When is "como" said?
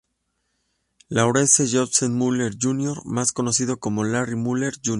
3.79-4.03